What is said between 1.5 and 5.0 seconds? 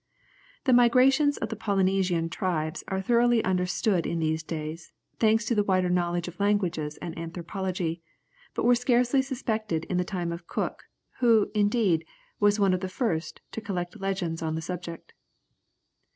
Polynesian tribes are thoroughly understood in these days,